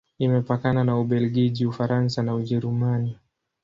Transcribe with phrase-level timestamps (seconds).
[0.19, 3.17] Imepakana na Ubelgiji, Ufaransa na Ujerumani.